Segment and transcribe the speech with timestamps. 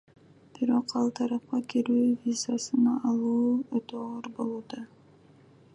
[0.53, 3.37] Бирок ал тарапка кирүү визасын алуу
[3.81, 4.83] өтө оор болууда.